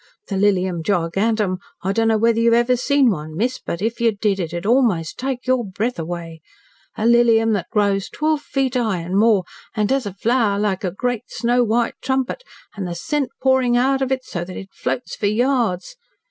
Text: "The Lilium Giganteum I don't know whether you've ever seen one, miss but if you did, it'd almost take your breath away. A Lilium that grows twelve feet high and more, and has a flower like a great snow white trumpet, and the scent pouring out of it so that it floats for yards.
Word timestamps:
"The 0.29 0.35
Lilium 0.35 0.81
Giganteum 0.81 1.59
I 1.83 1.91
don't 1.93 2.07
know 2.07 2.17
whether 2.17 2.39
you've 2.39 2.55
ever 2.55 2.75
seen 2.75 3.11
one, 3.11 3.37
miss 3.37 3.59
but 3.63 3.83
if 3.83 4.01
you 4.01 4.11
did, 4.11 4.39
it'd 4.39 4.65
almost 4.65 5.19
take 5.19 5.45
your 5.45 5.63
breath 5.63 5.99
away. 5.99 6.41
A 6.97 7.05
Lilium 7.05 7.53
that 7.53 7.69
grows 7.69 8.09
twelve 8.09 8.41
feet 8.41 8.73
high 8.73 8.97
and 9.01 9.15
more, 9.15 9.43
and 9.75 9.91
has 9.91 10.07
a 10.07 10.13
flower 10.15 10.57
like 10.57 10.83
a 10.83 10.89
great 10.89 11.29
snow 11.29 11.63
white 11.63 11.93
trumpet, 12.01 12.43
and 12.75 12.87
the 12.87 12.95
scent 12.95 13.29
pouring 13.43 13.77
out 13.77 14.01
of 14.01 14.11
it 14.11 14.25
so 14.25 14.43
that 14.43 14.57
it 14.57 14.73
floats 14.73 15.15
for 15.15 15.27
yards. 15.27 15.97